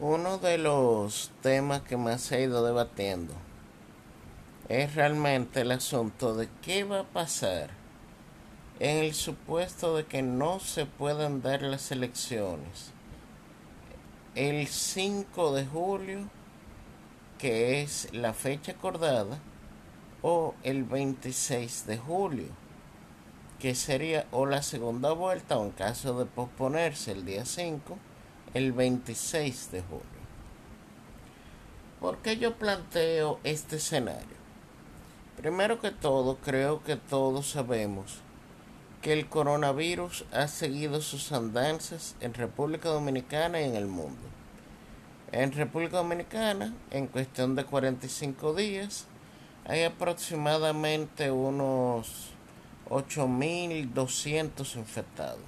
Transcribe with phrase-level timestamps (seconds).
[0.00, 3.34] Uno de los temas que más se ha ido debatiendo
[4.68, 7.70] es realmente el asunto de qué va a pasar
[8.78, 12.92] en el supuesto de que no se puedan dar las elecciones
[14.36, 16.30] el 5 de julio,
[17.38, 19.40] que es la fecha acordada,
[20.22, 22.46] o el 26 de julio,
[23.58, 27.98] que sería o la segunda vuelta o en caso de posponerse el día 5
[28.54, 30.04] el 26 de julio.
[32.00, 34.38] ¿Por qué yo planteo este escenario?
[35.36, 38.20] Primero que todo, creo que todos sabemos
[39.02, 44.20] que el coronavirus ha seguido sus andanzas en República Dominicana y en el mundo.
[45.30, 49.06] En República Dominicana, en cuestión de 45 días,
[49.64, 52.30] hay aproximadamente unos
[52.88, 55.40] 8.200 infectados.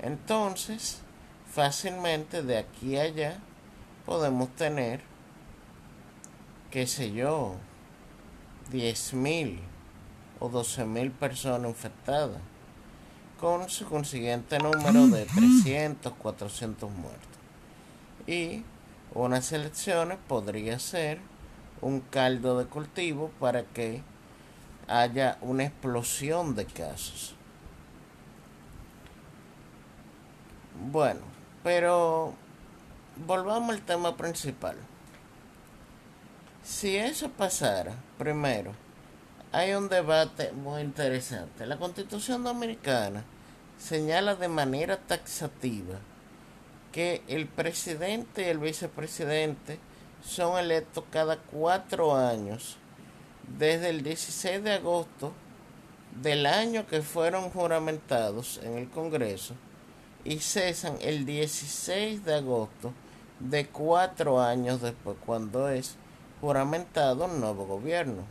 [0.00, 1.02] Entonces,
[1.56, 3.38] fácilmente de aquí a allá
[4.04, 5.00] podemos tener,
[6.70, 7.54] qué sé yo,
[8.70, 9.60] 10.000
[10.38, 12.42] o 12.000 personas infectadas,
[13.40, 17.38] con su consiguiente número de 300, 400 muertos.
[18.26, 18.62] Y
[19.14, 21.20] unas elecciones podría ser
[21.80, 24.02] un caldo de cultivo para que
[24.88, 27.34] haya una explosión de casos.
[30.92, 31.35] Bueno,
[31.66, 32.32] pero
[33.26, 34.76] volvamos al tema principal.
[36.62, 38.72] Si eso pasara, primero,
[39.50, 41.66] hay un debate muy interesante.
[41.66, 43.24] La constitución dominicana
[43.80, 45.98] señala de manera taxativa
[46.92, 49.80] que el presidente y el vicepresidente
[50.24, 52.76] son electos cada cuatro años
[53.58, 55.32] desde el 16 de agosto
[56.22, 59.56] del año que fueron juramentados en el Congreso
[60.26, 62.92] y cesan el 16 de agosto
[63.38, 65.94] de cuatro años después, cuando es
[66.40, 68.24] juramentado un nuevo gobierno.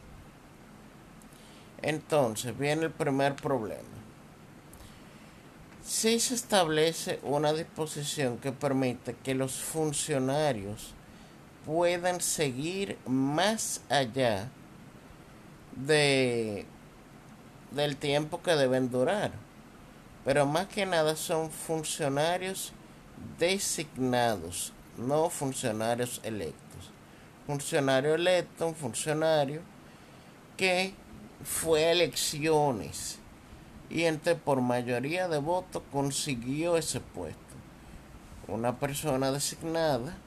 [1.82, 3.82] Entonces viene el primer problema.
[5.86, 10.94] Si se establece una disposición que permite que los funcionarios
[11.66, 14.50] puedan seguir más allá
[15.76, 16.66] de
[17.72, 19.45] del tiempo que deben durar
[20.26, 22.74] pero más que nada son funcionarios
[23.38, 26.62] designados, no funcionarios electos.
[27.46, 29.62] Funcionario electo, un funcionario
[30.58, 30.96] que
[31.44, 33.20] fue a elecciones
[33.88, 37.40] y entre por mayoría de votos consiguió ese puesto.
[38.48, 40.18] Una persona designada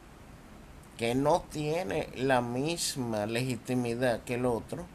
[0.97, 4.87] que no tiene la misma legitimidad que el otro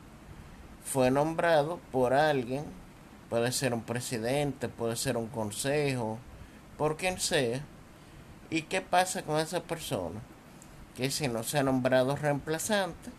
[0.86, 2.64] fue nombrado por alguien
[3.34, 6.20] puede ser un presidente, puede ser un consejo,
[6.78, 7.66] por quien sea.
[8.52, 10.22] ¿Y qué pasa con esa persona?
[10.96, 13.10] Que si no se ha nombrado reemplazante,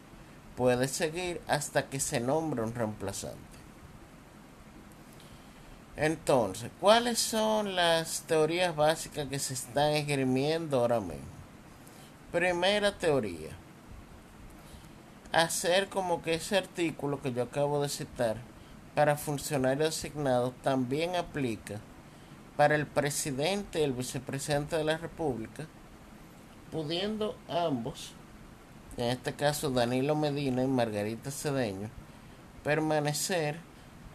[0.56, 3.40] puede seguir hasta que se nombre un reemplazante.
[5.96, 11.26] Entonces, ¿cuáles son las teorías básicas que se están esgrimiendo ahora mismo?
[12.30, 13.50] Primera teoría.
[15.32, 18.53] Hacer como que ese artículo que yo acabo de citar
[18.94, 21.80] para funcionarios asignados también aplica
[22.56, 25.66] para el presidente y el vicepresidente de la República,
[26.70, 28.12] pudiendo ambos,
[28.96, 31.90] en este caso Danilo Medina y Margarita Cedeño,
[32.62, 33.58] permanecer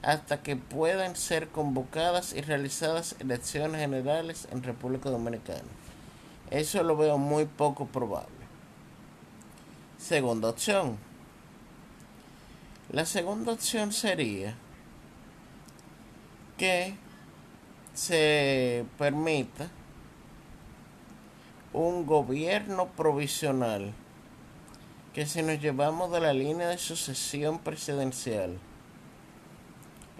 [0.02, 5.68] hasta que puedan ser convocadas y realizadas elecciones generales en República Dominicana.
[6.50, 8.30] Eso lo veo muy poco probable.
[9.98, 10.98] Segunda opción.
[12.92, 14.56] La segunda opción sería
[16.60, 16.94] que
[17.94, 19.70] se permita
[21.72, 23.94] un gobierno provisional
[25.14, 28.60] que si nos llevamos de la línea de sucesión presidencial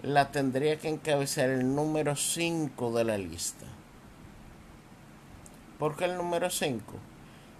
[0.02, 3.66] la tendría que encabezar el número 5 de la lista.
[5.78, 6.82] ¿Por qué el número 5?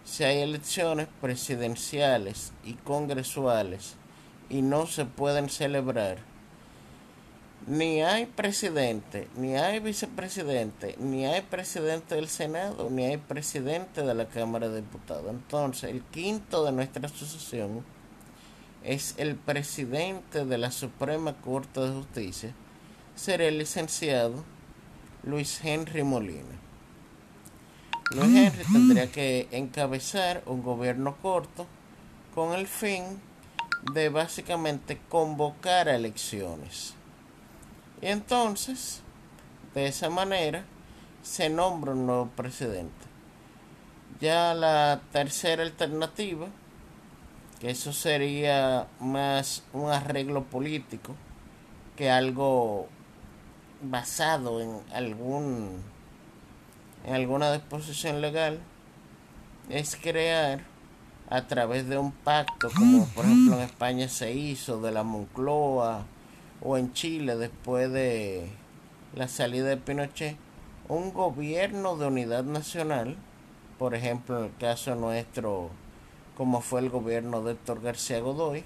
[0.04, 3.96] Si hay elecciones presidenciales y congresuales
[4.48, 6.30] y no se pueden celebrar,
[7.66, 14.14] ni hay presidente, ni hay vicepresidente, ni hay presidente del Senado, ni hay presidente de
[14.14, 15.30] la Cámara de Diputados.
[15.30, 17.84] Entonces, el quinto de nuestra asociación
[18.82, 22.54] es el presidente de la Suprema Corte de Justicia,
[23.14, 24.42] será el licenciado
[25.22, 26.58] Luis Henry Molina.
[28.12, 31.66] Luis Henry tendría que encabezar un gobierno corto
[32.34, 33.04] con el fin
[33.92, 36.94] de básicamente convocar a elecciones
[38.02, 39.02] entonces,
[39.74, 40.64] de esa manera,
[41.22, 43.06] se nombra un nuevo presidente.
[44.20, 46.46] Ya la tercera alternativa,
[47.60, 51.14] que eso sería más un arreglo político
[51.96, 52.88] que algo
[53.82, 55.82] basado en algún
[57.04, 58.60] en alguna disposición legal
[59.70, 60.60] es crear
[61.28, 66.04] a través de un pacto como por ejemplo en España se hizo de la Moncloa
[66.62, 68.48] o en Chile después de
[69.14, 70.36] la salida de Pinochet
[70.88, 73.16] un gobierno de unidad nacional
[73.78, 75.70] por ejemplo en el caso nuestro
[76.36, 78.64] como fue el gobierno de Héctor García Godoy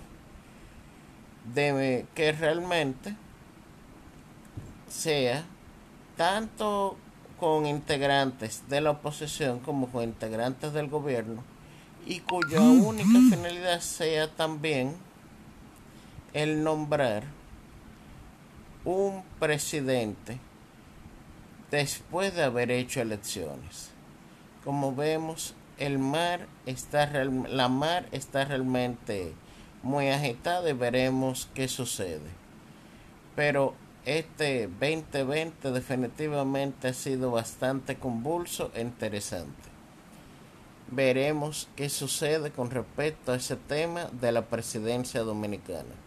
[1.55, 3.17] de que realmente
[4.89, 5.45] sea
[6.17, 6.97] tanto
[7.39, 11.43] con integrantes de la oposición como con integrantes del gobierno
[12.07, 14.95] y cuya única finalidad sea también
[16.33, 17.25] el nombrar
[18.85, 20.39] un presidente
[21.71, 23.91] después de haber hecho elecciones.
[24.63, 29.35] Como vemos, el mar está la mar está realmente
[29.83, 32.31] muy agitada y veremos qué sucede.
[33.35, 39.69] Pero este 2020 definitivamente ha sido bastante convulso e interesante.
[40.91, 46.04] Veremos qué sucede con respecto a ese tema de la presidencia dominicana.